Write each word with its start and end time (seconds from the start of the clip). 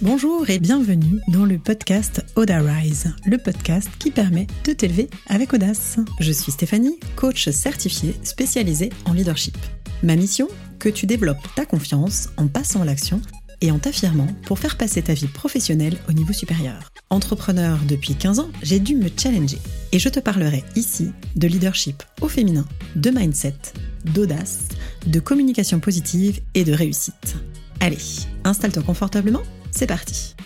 Bonjour 0.00 0.50
et 0.50 0.58
bienvenue 0.58 1.20
dans 1.28 1.44
le 1.44 1.58
podcast 1.58 2.24
Oda 2.34 2.60
Rise, 2.60 3.14
le 3.24 3.38
podcast 3.38 3.88
qui 3.98 4.10
permet 4.10 4.46
de 4.64 4.72
t'élever 4.72 5.08
avec 5.28 5.54
audace. 5.54 5.98
Je 6.18 6.32
suis 6.32 6.50
Stéphanie, 6.52 6.98
coach 7.14 7.48
certifiée 7.50 8.16
spécialisée 8.24 8.90
en 9.06 9.12
leadership. 9.12 9.56
Ma 10.02 10.16
mission 10.16 10.48
Que 10.78 10.88
tu 10.88 11.06
développes 11.06 11.46
ta 11.54 11.64
confiance 11.64 12.30
en 12.36 12.48
passant 12.48 12.82
à 12.82 12.84
l'action 12.84 13.20
et 13.60 13.70
en 13.70 13.78
t'affirmant 13.78 14.26
pour 14.44 14.58
faire 14.58 14.76
passer 14.76 15.02
ta 15.02 15.14
vie 15.14 15.28
professionnelle 15.28 15.96
au 16.08 16.12
niveau 16.12 16.32
supérieur. 16.32 16.90
Entrepreneur 17.10 17.78
depuis 17.88 18.14
15 18.14 18.40
ans, 18.40 18.50
j'ai 18.62 18.80
dû 18.80 18.96
me 18.96 19.08
challenger 19.16 19.58
et 19.92 19.98
je 19.98 20.08
te 20.08 20.18
parlerai 20.18 20.64
ici 20.74 21.12
de 21.36 21.46
leadership 21.46 22.02
au 22.20 22.28
féminin, 22.28 22.66
de 22.96 23.10
mindset, 23.10 23.54
d'audace, 24.04 24.66
de 25.06 25.20
communication 25.20 25.78
positive 25.78 26.40
et 26.54 26.64
de 26.64 26.72
réussite. 26.72 27.36
Allez, 27.84 27.98
installe-toi 28.44 28.84
confortablement 28.84 29.42
c'est 29.72 29.88
parti 29.88 30.36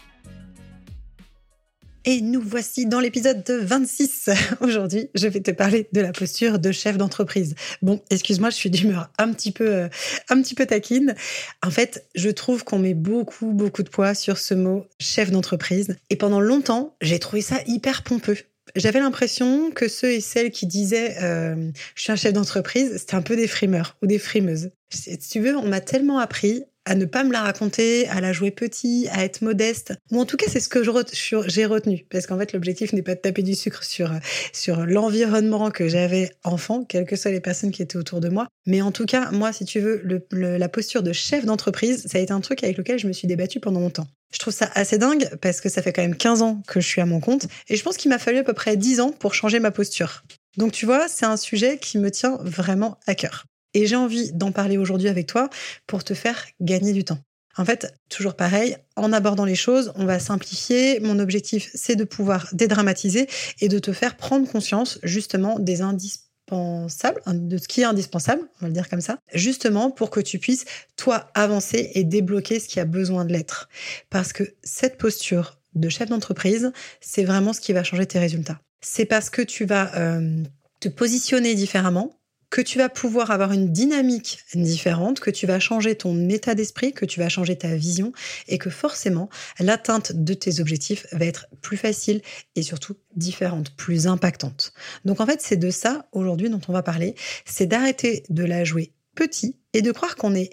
et 2.06 2.22
nous 2.22 2.40
voici 2.40 2.86
dans 2.86 3.00
l'épisode 3.00 3.42
26. 3.50 4.30
Aujourd'hui, 4.60 5.10
je 5.14 5.26
vais 5.26 5.40
te 5.40 5.50
parler 5.50 5.88
de 5.92 6.00
la 6.00 6.12
posture 6.12 6.60
de 6.60 6.70
chef 6.70 6.96
d'entreprise. 6.96 7.56
Bon, 7.82 8.00
excuse-moi, 8.10 8.50
je 8.50 8.54
suis 8.54 8.70
d'humeur 8.70 9.10
un 9.18 9.32
petit 9.32 9.50
peu, 9.50 9.66
euh, 9.68 10.64
taquine. 10.68 11.16
En 11.64 11.70
fait, 11.70 12.06
je 12.14 12.30
trouve 12.30 12.62
qu'on 12.62 12.78
met 12.78 12.94
beaucoup, 12.94 13.52
beaucoup 13.52 13.82
de 13.82 13.88
poids 13.88 14.14
sur 14.14 14.38
ce 14.38 14.54
mot 14.54 14.86
chef 15.00 15.32
d'entreprise. 15.32 15.96
Et 16.08 16.16
pendant 16.16 16.40
longtemps, 16.40 16.94
j'ai 17.02 17.18
trouvé 17.18 17.42
ça 17.42 17.58
hyper 17.66 18.04
pompeux. 18.04 18.38
J'avais 18.76 19.00
l'impression 19.00 19.72
que 19.72 19.88
ceux 19.88 20.12
et 20.12 20.20
celles 20.20 20.52
qui 20.52 20.66
disaient 20.66 21.16
euh, 21.22 21.70
je 21.96 22.02
suis 22.02 22.12
un 22.12 22.16
chef 22.16 22.32
d'entreprise, 22.32 22.98
c'était 22.98 23.16
un 23.16 23.22
peu 23.22 23.34
des 23.34 23.48
frimeurs 23.48 23.96
ou 24.00 24.06
des 24.06 24.20
frimeuses. 24.20 24.70
Si 24.90 25.18
tu 25.18 25.40
veux, 25.40 25.56
on 25.56 25.66
m'a 25.66 25.80
tellement 25.80 26.20
appris 26.20 26.64
à 26.86 26.94
ne 26.94 27.04
pas 27.04 27.24
me 27.24 27.32
la 27.32 27.42
raconter, 27.42 28.08
à 28.08 28.20
la 28.20 28.32
jouer 28.32 28.50
petit, 28.50 29.08
à 29.10 29.24
être 29.24 29.42
modeste. 29.42 29.92
Ou 30.10 30.20
en 30.20 30.24
tout 30.24 30.36
cas, 30.36 30.46
c'est 30.48 30.60
ce 30.60 30.68
que 30.68 30.82
j'ai 30.82 31.66
retenu. 31.66 32.06
Parce 32.10 32.26
qu'en 32.26 32.38
fait, 32.38 32.52
l'objectif 32.52 32.92
n'est 32.92 33.02
pas 33.02 33.14
de 33.14 33.20
taper 33.20 33.42
du 33.42 33.54
sucre 33.54 33.84
sur, 33.84 34.10
sur 34.52 34.86
l'environnement 34.86 35.70
que 35.70 35.88
j'avais 35.88 36.30
enfant, 36.44 36.84
quelles 36.84 37.04
que 37.04 37.16
soient 37.16 37.32
les 37.32 37.40
personnes 37.40 37.72
qui 37.72 37.82
étaient 37.82 37.98
autour 37.98 38.20
de 38.20 38.28
moi. 38.28 38.46
Mais 38.66 38.80
en 38.80 38.92
tout 38.92 39.04
cas, 39.04 39.30
moi, 39.32 39.52
si 39.52 39.64
tu 39.64 39.80
veux, 39.80 40.02
la 40.32 40.68
posture 40.68 41.02
de 41.02 41.12
chef 41.12 41.44
d'entreprise, 41.44 42.06
ça 42.06 42.18
a 42.18 42.20
été 42.20 42.32
un 42.32 42.40
truc 42.40 42.62
avec 42.64 42.78
lequel 42.78 42.98
je 42.98 43.08
me 43.08 43.12
suis 43.12 43.28
débattue 43.28 43.60
pendant 43.60 43.80
longtemps. 43.80 44.06
Je 44.32 44.38
trouve 44.38 44.54
ça 44.54 44.70
assez 44.74 44.98
dingue 44.98 45.28
parce 45.40 45.60
que 45.60 45.68
ça 45.68 45.82
fait 45.82 45.92
quand 45.92 46.02
même 46.02 46.16
15 46.16 46.42
ans 46.42 46.62
que 46.66 46.80
je 46.80 46.86
suis 46.86 47.00
à 47.00 47.06
mon 47.06 47.20
compte 47.20 47.46
et 47.68 47.76
je 47.76 47.82
pense 47.82 47.96
qu'il 47.96 48.10
m'a 48.10 48.18
fallu 48.18 48.38
à 48.38 48.42
peu 48.42 48.54
près 48.54 48.76
10 48.76 49.00
ans 49.00 49.10
pour 49.10 49.34
changer 49.34 49.60
ma 49.60 49.70
posture. 49.70 50.24
Donc 50.56 50.72
tu 50.72 50.84
vois, 50.86 51.06
c'est 51.08 51.26
un 51.26 51.36
sujet 51.36 51.78
qui 51.78 51.98
me 51.98 52.10
tient 52.10 52.38
vraiment 52.42 52.98
à 53.06 53.14
cœur. 53.14 53.46
Et 53.76 53.86
j'ai 53.86 53.96
envie 53.96 54.32
d'en 54.32 54.52
parler 54.52 54.78
aujourd'hui 54.78 55.08
avec 55.08 55.26
toi 55.26 55.50
pour 55.86 56.02
te 56.02 56.14
faire 56.14 56.46
gagner 56.62 56.94
du 56.94 57.04
temps. 57.04 57.18
En 57.58 57.64
fait, 57.66 57.94
toujours 58.08 58.34
pareil, 58.34 58.78
en 58.96 59.12
abordant 59.12 59.44
les 59.44 59.54
choses, 59.54 59.92
on 59.96 60.06
va 60.06 60.18
simplifier. 60.18 60.98
Mon 61.00 61.18
objectif, 61.18 61.70
c'est 61.74 61.94
de 61.94 62.04
pouvoir 62.04 62.48
dédramatiser 62.54 63.28
et 63.60 63.68
de 63.68 63.78
te 63.78 63.92
faire 63.92 64.16
prendre 64.16 64.50
conscience 64.50 64.98
justement 65.02 65.58
des 65.58 65.82
indispensables, 65.82 67.20
de 67.26 67.58
ce 67.58 67.68
qui 67.68 67.82
est 67.82 67.84
indispensable, 67.84 68.40
on 68.56 68.60
va 68.62 68.68
le 68.68 68.72
dire 68.72 68.88
comme 68.88 69.02
ça, 69.02 69.18
justement 69.34 69.90
pour 69.90 70.08
que 70.08 70.20
tu 70.20 70.38
puisses, 70.38 70.64
toi, 70.96 71.30
avancer 71.34 71.90
et 71.92 72.04
débloquer 72.04 72.60
ce 72.60 72.68
qui 72.68 72.80
a 72.80 72.86
besoin 72.86 73.26
de 73.26 73.32
l'être. 73.34 73.68
Parce 74.08 74.32
que 74.32 74.54
cette 74.62 74.96
posture 74.96 75.60
de 75.74 75.90
chef 75.90 76.08
d'entreprise, 76.08 76.72
c'est 77.02 77.24
vraiment 77.24 77.52
ce 77.52 77.60
qui 77.60 77.74
va 77.74 77.84
changer 77.84 78.06
tes 78.06 78.18
résultats. 78.18 78.58
C'est 78.80 79.04
parce 79.04 79.28
que 79.28 79.42
tu 79.42 79.66
vas 79.66 79.94
euh, 79.96 80.42
te 80.80 80.88
positionner 80.88 81.54
différemment, 81.54 82.15
que 82.50 82.60
tu 82.60 82.78
vas 82.78 82.88
pouvoir 82.88 83.30
avoir 83.30 83.52
une 83.52 83.72
dynamique 83.72 84.40
différente, 84.54 85.20
que 85.20 85.30
tu 85.30 85.46
vas 85.46 85.58
changer 85.60 85.94
ton 85.94 86.28
état 86.28 86.54
d'esprit, 86.54 86.92
que 86.92 87.04
tu 87.04 87.20
vas 87.20 87.28
changer 87.28 87.56
ta 87.56 87.74
vision 87.74 88.12
et 88.48 88.58
que 88.58 88.70
forcément 88.70 89.28
l'atteinte 89.58 90.12
de 90.12 90.34
tes 90.34 90.60
objectifs 90.60 91.06
va 91.12 91.24
être 91.24 91.46
plus 91.60 91.76
facile 91.76 92.22
et 92.54 92.62
surtout 92.62 92.96
différente, 93.14 93.74
plus 93.76 94.06
impactante. 94.06 94.72
Donc 95.04 95.20
en 95.20 95.26
fait, 95.26 95.40
c'est 95.42 95.56
de 95.56 95.70
ça 95.70 96.06
aujourd'hui 96.12 96.48
dont 96.48 96.60
on 96.68 96.72
va 96.72 96.82
parler, 96.82 97.14
c'est 97.44 97.66
d'arrêter 97.66 98.22
de 98.28 98.44
la 98.44 98.64
jouer 98.64 98.92
petit 99.14 99.56
et 99.72 99.82
de 99.82 99.92
croire 99.92 100.16
qu'on 100.16 100.30
n'est 100.30 100.50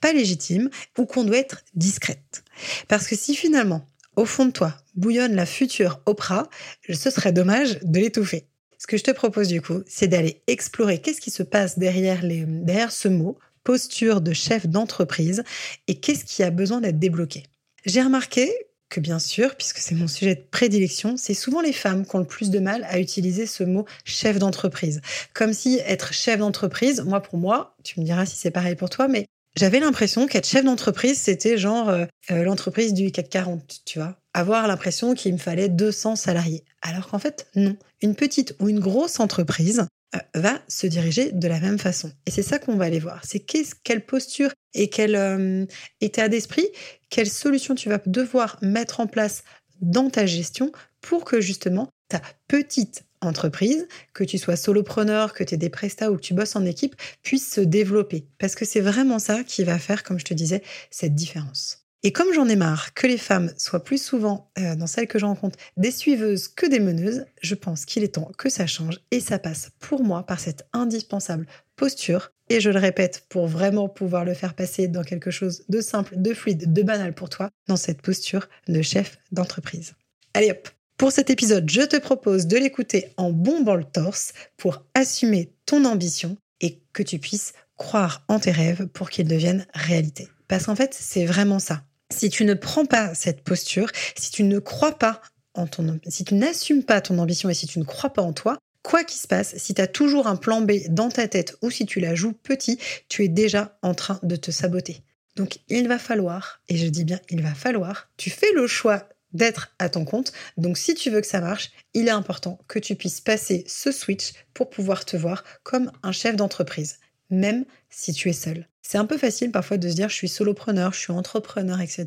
pas 0.00 0.12
légitime 0.12 0.70
ou 0.98 1.06
qu'on 1.06 1.24
doit 1.24 1.38
être 1.38 1.62
discrète. 1.74 2.44
Parce 2.88 3.06
que 3.06 3.16
si 3.16 3.34
finalement, 3.34 3.86
au 4.16 4.24
fond 4.24 4.46
de 4.46 4.50
toi, 4.50 4.76
bouillonne 4.94 5.34
la 5.34 5.46
future 5.46 6.00
Oprah, 6.06 6.48
ce 6.88 7.10
serait 7.10 7.32
dommage 7.32 7.78
de 7.82 8.00
l'étouffer. 8.00 8.46
Ce 8.78 8.86
que 8.86 8.96
je 8.96 9.04
te 9.04 9.10
propose 9.10 9.48
du 9.48 9.62
coup, 9.62 9.82
c'est 9.86 10.08
d'aller 10.08 10.42
explorer 10.46 11.00
qu'est-ce 11.00 11.20
qui 11.20 11.30
se 11.30 11.42
passe 11.42 11.78
derrière, 11.78 12.22
les, 12.22 12.44
derrière 12.46 12.92
ce 12.92 13.08
mot, 13.08 13.38
posture 13.64 14.20
de 14.20 14.32
chef 14.32 14.66
d'entreprise, 14.66 15.42
et 15.88 15.96
qu'est-ce 15.96 16.24
qui 16.24 16.42
a 16.42 16.50
besoin 16.50 16.80
d'être 16.80 16.98
débloqué. 16.98 17.44
J'ai 17.84 18.02
remarqué 18.02 18.52
que 18.88 19.00
bien 19.00 19.18
sûr, 19.18 19.56
puisque 19.56 19.78
c'est 19.78 19.94
mon 19.94 20.06
sujet 20.06 20.36
de 20.36 20.44
prédilection, 20.50 21.16
c'est 21.16 21.34
souvent 21.34 21.60
les 21.60 21.72
femmes 21.72 22.06
qui 22.06 22.14
ont 22.14 22.20
le 22.20 22.24
plus 22.24 22.50
de 22.50 22.58
mal 22.58 22.86
à 22.88 23.00
utiliser 23.00 23.46
ce 23.46 23.64
mot 23.64 23.84
chef 24.04 24.38
d'entreprise. 24.38 25.00
Comme 25.34 25.52
si 25.52 25.80
être 25.84 26.12
chef 26.12 26.38
d'entreprise, 26.38 27.00
moi 27.00 27.20
pour 27.20 27.38
moi, 27.38 27.74
tu 27.82 27.98
me 28.00 28.04
diras 28.04 28.26
si 28.26 28.36
c'est 28.36 28.50
pareil 28.50 28.76
pour 28.76 28.90
toi, 28.90 29.08
mais 29.08 29.26
j'avais 29.56 29.80
l'impression 29.80 30.26
qu'être 30.26 30.46
chef 30.46 30.64
d'entreprise, 30.64 31.18
c'était 31.18 31.56
genre 31.56 31.88
euh, 31.88 32.04
euh, 32.30 32.44
l'entreprise 32.44 32.92
du 32.92 33.10
CAC 33.10 33.28
40, 33.30 33.80
tu 33.84 33.98
vois. 33.98 34.16
Avoir 34.34 34.68
l'impression 34.68 35.14
qu'il 35.14 35.32
me 35.32 35.38
fallait 35.38 35.70
200 35.70 36.14
salariés. 36.14 36.62
Alors 36.82 37.08
qu'en 37.08 37.18
fait, 37.18 37.46
non. 37.56 37.74
Une 38.02 38.14
petite 38.14 38.54
ou 38.60 38.68
une 38.68 38.80
grosse 38.80 39.20
entreprise 39.20 39.86
euh, 40.14 40.18
va 40.34 40.60
se 40.68 40.86
diriger 40.86 41.32
de 41.32 41.48
la 41.48 41.60
même 41.60 41.78
façon. 41.78 42.12
Et 42.26 42.30
c'est 42.30 42.42
ça 42.42 42.58
qu'on 42.58 42.76
va 42.76 42.84
aller 42.84 43.00
voir. 43.00 43.22
C'est 43.24 43.40
quelle 43.40 44.04
posture 44.04 44.50
et 44.74 44.88
quel 44.88 45.66
état 46.00 46.28
d'esprit, 46.28 46.66
quelle 47.08 47.30
solution 47.30 47.74
tu 47.74 47.88
vas 47.88 47.98
devoir 48.04 48.58
mettre 48.60 49.00
en 49.00 49.06
place 49.06 49.42
dans 49.80 50.10
ta 50.10 50.26
gestion 50.26 50.72
pour 51.00 51.24
que 51.24 51.40
justement 51.40 51.88
ta 52.08 52.20
petite 52.48 53.04
entreprise, 53.20 53.88
que 54.12 54.24
tu 54.24 54.38
sois 54.38 54.56
solopreneur, 54.56 55.32
que 55.32 55.44
tu 55.44 55.54
aies 55.54 55.58
des 55.58 55.70
prestats 55.70 56.10
ou 56.10 56.16
que 56.16 56.22
tu 56.22 56.34
bosses 56.34 56.56
en 56.56 56.64
équipe, 56.64 56.94
puisse 57.22 57.50
se 57.50 57.60
développer. 57.60 58.26
Parce 58.38 58.54
que 58.54 58.64
c'est 58.64 58.80
vraiment 58.80 59.18
ça 59.18 59.42
qui 59.44 59.64
va 59.64 59.78
faire, 59.78 60.02
comme 60.02 60.18
je 60.18 60.24
te 60.24 60.34
disais, 60.34 60.62
cette 60.90 61.14
différence. 61.14 61.85
Et 62.02 62.12
comme 62.12 62.32
j'en 62.32 62.48
ai 62.48 62.56
marre 62.56 62.94
que 62.94 63.06
les 63.06 63.18
femmes 63.18 63.52
soient 63.56 63.82
plus 63.82 64.02
souvent, 64.02 64.50
euh, 64.58 64.76
dans 64.76 64.86
celles 64.86 65.08
que 65.08 65.18
je 65.18 65.24
rencontre, 65.24 65.58
des 65.76 65.90
suiveuses 65.90 66.48
que 66.48 66.66
des 66.66 66.78
meneuses, 66.78 67.24
je 67.42 67.54
pense 67.54 67.84
qu'il 67.84 68.04
est 68.04 68.14
temps 68.14 68.30
que 68.38 68.48
ça 68.48 68.66
change 68.66 69.00
et 69.10 69.20
ça 69.20 69.38
passe 69.38 69.70
pour 69.80 70.02
moi 70.02 70.24
par 70.24 70.38
cette 70.38 70.66
indispensable 70.72 71.46
posture. 71.74 72.30
Et 72.48 72.60
je 72.60 72.70
le 72.70 72.78
répète, 72.78 73.24
pour 73.28 73.48
vraiment 73.48 73.88
pouvoir 73.88 74.24
le 74.24 74.34
faire 74.34 74.54
passer 74.54 74.86
dans 74.86 75.02
quelque 75.02 75.32
chose 75.32 75.64
de 75.68 75.80
simple, 75.80 76.14
de 76.16 76.32
fluide, 76.32 76.72
de 76.72 76.82
banal 76.82 77.12
pour 77.12 77.28
toi, 77.28 77.50
dans 77.66 77.76
cette 77.76 78.02
posture 78.02 78.48
de 78.68 78.82
chef 78.82 79.18
d'entreprise. 79.32 79.94
Allez 80.32 80.52
hop, 80.52 80.68
pour 80.96 81.12
cet 81.12 81.28
épisode, 81.28 81.68
je 81.68 81.82
te 81.82 81.96
propose 81.96 82.46
de 82.46 82.56
l'écouter 82.56 83.12
en 83.16 83.30
bombant 83.30 83.74
le 83.74 83.84
torse 83.84 84.32
pour 84.56 84.84
assumer 84.94 85.52
ton 85.66 85.84
ambition 85.84 86.36
et 86.60 86.80
que 86.92 87.02
tu 87.02 87.18
puisses 87.18 87.52
croire 87.76 88.24
en 88.28 88.38
tes 88.38 88.52
rêves 88.52 88.86
pour 88.86 89.10
qu'ils 89.10 89.28
deviennent 89.28 89.66
réalité. 89.74 90.28
Parce 90.48 90.66
qu'en 90.66 90.76
fait, 90.76 90.96
c'est 90.98 91.24
vraiment 91.24 91.58
ça. 91.58 91.84
Si 92.10 92.30
tu 92.30 92.44
ne 92.44 92.54
prends 92.54 92.86
pas 92.86 93.14
cette 93.14 93.42
posture, 93.42 93.90
si 94.16 94.30
tu 94.30 94.44
ne 94.44 94.58
crois 94.58 94.98
pas 94.98 95.20
en 95.54 95.66
ton 95.66 95.98
si 96.06 96.24
tu 96.24 96.34
n'assumes 96.34 96.84
pas 96.84 97.00
ton 97.00 97.18
ambition 97.18 97.48
et 97.48 97.54
si 97.54 97.66
tu 97.66 97.78
ne 97.78 97.84
crois 97.84 98.10
pas 98.10 98.22
en 98.22 98.32
toi, 98.32 98.58
quoi 98.82 99.04
qu'il 99.04 99.18
se 99.18 99.26
passe, 99.26 99.56
si 99.56 99.74
tu 99.74 99.80
as 99.80 99.86
toujours 99.86 100.26
un 100.26 100.36
plan 100.36 100.60
B 100.60 100.72
dans 100.88 101.08
ta 101.08 101.26
tête 101.26 101.56
ou 101.62 101.70
si 101.70 101.86
tu 101.86 101.98
la 101.98 102.14
joues 102.14 102.32
petit, 102.32 102.78
tu 103.08 103.24
es 103.24 103.28
déjà 103.28 103.78
en 103.82 103.94
train 103.94 104.20
de 104.22 104.36
te 104.36 104.50
saboter. 104.50 105.02
Donc 105.34 105.58
il 105.68 105.88
va 105.88 105.98
falloir, 105.98 106.60
et 106.68 106.76
je 106.76 106.86
dis 106.86 107.04
bien 107.04 107.20
il 107.30 107.42
va 107.42 107.54
falloir, 107.54 108.08
tu 108.16 108.30
fais 108.30 108.52
le 108.54 108.66
choix 108.66 109.08
d'être 109.32 109.74
à 109.78 109.88
ton 109.88 110.04
compte. 110.04 110.32
Donc 110.56 110.78
si 110.78 110.94
tu 110.94 111.10
veux 111.10 111.20
que 111.20 111.26
ça 111.26 111.40
marche, 111.40 111.70
il 111.94 112.08
est 112.08 112.12
important 112.12 112.58
que 112.68 112.78
tu 112.78 112.94
puisses 112.94 113.20
passer 113.20 113.64
ce 113.66 113.90
switch 113.90 114.32
pour 114.54 114.70
pouvoir 114.70 115.04
te 115.04 115.16
voir 115.16 115.44
comme 115.62 115.90
un 116.02 116.12
chef 116.12 116.36
d'entreprise, 116.36 116.98
même 117.28 117.64
si 117.90 118.12
tu 118.12 118.30
es 118.30 118.32
seul. 118.32 118.66
C'est 118.88 118.98
un 118.98 119.04
peu 119.04 119.18
facile 119.18 119.50
parfois 119.50 119.78
de 119.78 119.88
se 119.88 119.94
dire 119.94 120.08
je 120.08 120.14
suis 120.14 120.28
solopreneur, 120.28 120.92
je 120.92 121.00
suis 121.00 121.12
entrepreneur, 121.12 121.80
etc. 121.80 122.06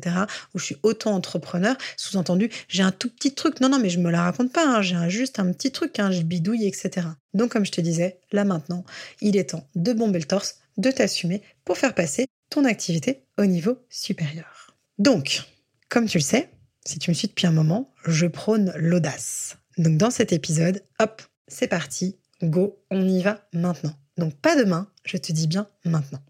ou 0.54 0.58
je 0.58 0.64
suis 0.64 0.76
auto-entrepreneur. 0.82 1.76
Sous-entendu, 1.98 2.48
j'ai 2.68 2.82
un 2.82 2.90
tout 2.90 3.10
petit 3.10 3.34
truc. 3.34 3.60
Non, 3.60 3.68
non, 3.68 3.78
mais 3.78 3.90
je 3.90 3.98
me 3.98 4.10
la 4.10 4.22
raconte 4.22 4.50
pas. 4.50 4.66
Hein. 4.66 4.80
J'ai 4.80 5.10
juste 5.10 5.38
un 5.38 5.52
petit 5.52 5.72
truc, 5.72 5.98
hein. 5.98 6.10
je 6.10 6.22
bidouille, 6.22 6.66
etc. 6.66 7.06
Donc, 7.34 7.52
comme 7.52 7.66
je 7.66 7.70
te 7.70 7.82
disais, 7.82 8.18
là 8.32 8.44
maintenant, 8.44 8.86
il 9.20 9.36
est 9.36 9.50
temps 9.50 9.68
de 9.74 9.92
bomber 9.92 10.20
le 10.20 10.24
torse, 10.24 10.56
de 10.78 10.90
t'assumer 10.90 11.42
pour 11.66 11.76
faire 11.76 11.94
passer 11.94 12.28
ton 12.48 12.64
activité 12.64 13.24
au 13.36 13.44
niveau 13.44 13.76
supérieur. 13.90 14.74
Donc, 14.98 15.42
comme 15.90 16.06
tu 16.06 16.16
le 16.16 16.24
sais, 16.24 16.48
si 16.86 16.98
tu 16.98 17.10
me 17.10 17.14
suis 17.14 17.28
depuis 17.28 17.46
un 17.46 17.52
moment, 17.52 17.92
je 18.06 18.26
prône 18.26 18.72
l'audace. 18.76 19.58
Donc 19.76 19.98
dans 19.98 20.10
cet 20.10 20.32
épisode, 20.32 20.82
hop, 20.98 21.20
c'est 21.46 21.68
parti, 21.68 22.16
go, 22.42 22.82
on 22.90 23.06
y 23.06 23.22
va 23.22 23.46
maintenant. 23.52 23.92
Donc 24.16 24.34
pas 24.36 24.56
demain, 24.56 24.88
je 25.04 25.18
te 25.18 25.30
dis 25.30 25.46
bien 25.46 25.68
maintenant. 25.84 26.22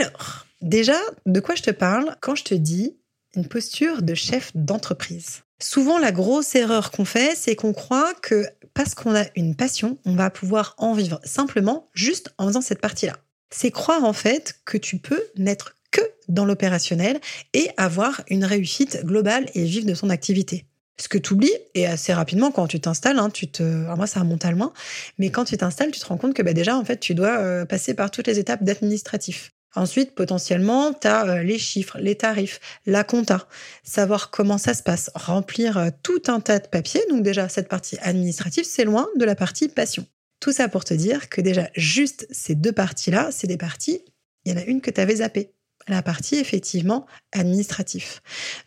Alors, 0.00 0.46
déjà, 0.62 0.96
de 1.26 1.40
quoi 1.40 1.56
je 1.56 1.62
te 1.62 1.72
parle 1.72 2.14
quand 2.20 2.36
je 2.36 2.44
te 2.44 2.54
dis 2.54 2.96
une 3.34 3.48
posture 3.48 4.00
de 4.00 4.14
chef 4.14 4.52
d'entreprise? 4.54 5.42
Souvent, 5.60 5.98
la 5.98 6.12
grosse 6.12 6.54
erreur 6.54 6.92
qu'on 6.92 7.04
fait, 7.04 7.36
c'est 7.36 7.56
qu'on 7.56 7.72
croit 7.72 8.14
que 8.14 8.46
parce 8.74 8.94
qu'on 8.94 9.16
a 9.16 9.24
une 9.34 9.56
passion, 9.56 9.98
on 10.04 10.14
va 10.14 10.30
pouvoir 10.30 10.76
en 10.78 10.94
vivre 10.94 11.20
simplement 11.24 11.88
juste 11.94 12.32
en 12.38 12.46
faisant 12.46 12.60
cette 12.60 12.80
partie-là. 12.80 13.16
C'est 13.50 13.72
croire 13.72 14.04
en 14.04 14.12
fait 14.12 14.60
que 14.64 14.78
tu 14.78 14.98
peux 14.98 15.20
n'être 15.36 15.74
que 15.90 16.02
dans 16.28 16.44
l'opérationnel 16.44 17.18
et 17.52 17.68
avoir 17.76 18.22
une 18.28 18.44
réussite 18.44 19.04
globale 19.04 19.46
et 19.54 19.64
vive 19.64 19.84
de 19.84 19.94
son 19.94 20.10
activité. 20.10 20.64
Ce 21.00 21.08
que 21.08 21.18
tu 21.18 21.32
oublies, 21.32 21.50
et 21.74 21.86
assez 21.86 22.12
rapidement 22.12 22.52
quand 22.52 22.68
tu 22.68 22.78
t'installes, 22.78 23.18
hein, 23.18 23.30
tu 23.30 23.50
te, 23.50 23.62
moi 23.96 24.06
ça 24.06 24.20
remonte 24.20 24.44
à 24.44 24.52
loin, 24.52 24.72
mais 25.18 25.30
quand 25.30 25.44
tu 25.44 25.56
t'installes, 25.56 25.90
tu 25.90 25.98
te 25.98 26.06
rends 26.06 26.18
compte 26.18 26.34
que 26.34 26.42
bah, 26.42 26.52
déjà 26.52 26.76
en 26.76 26.84
fait 26.84 27.00
tu 27.00 27.16
dois 27.16 27.38
euh, 27.38 27.64
passer 27.64 27.94
par 27.94 28.12
toutes 28.12 28.28
les 28.28 28.38
étapes 28.38 28.62
d'administratif. 28.62 29.52
Ensuite, 29.78 30.16
potentiellement, 30.16 30.92
tu 30.92 31.06
as 31.06 31.24
euh, 31.24 31.42
les 31.44 31.56
chiffres, 31.56 31.98
les 32.00 32.16
tarifs, 32.16 32.58
la 32.84 33.04
compta, 33.04 33.46
savoir 33.84 34.32
comment 34.32 34.58
ça 34.58 34.74
se 34.74 34.82
passe, 34.82 35.08
remplir 35.14 35.78
euh, 35.78 35.90
tout 36.02 36.20
un 36.26 36.40
tas 36.40 36.58
de 36.58 36.66
papiers. 36.66 37.04
Donc 37.10 37.22
déjà, 37.22 37.48
cette 37.48 37.68
partie 37.68 37.96
administrative, 38.00 38.64
c'est 38.64 38.84
loin 38.84 39.06
de 39.16 39.24
la 39.24 39.36
partie 39.36 39.68
passion. 39.68 40.04
Tout 40.40 40.50
ça 40.50 40.68
pour 40.68 40.84
te 40.84 40.94
dire 40.94 41.28
que 41.28 41.40
déjà, 41.40 41.70
juste 41.76 42.26
ces 42.32 42.56
deux 42.56 42.72
parties-là, 42.72 43.28
c'est 43.30 43.46
des 43.46 43.56
parties, 43.56 44.00
il 44.44 44.52
y 44.52 44.54
en 44.56 44.58
a 44.58 44.64
une 44.64 44.80
que 44.80 44.90
tu 44.90 45.00
avais 45.00 45.14
zappée, 45.14 45.52
la 45.86 46.02
partie 46.02 46.34
effectivement 46.34 47.06
administrative. 47.30 48.18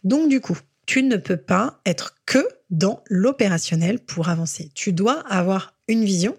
Donc 0.06 0.30
du 0.30 0.40
coup, 0.40 0.58
tu 0.86 1.04
ne 1.04 1.18
peux 1.18 1.36
pas 1.36 1.81
être 1.86 2.16
que 2.25 2.48
dans 2.69 3.04
l'opérationnel 3.10 4.00
pour 4.00 4.30
avancer. 4.30 4.72
Tu 4.75 4.94
dois 4.94 5.19
avoir 5.28 5.74
une 5.90 6.06
vision 6.06 6.38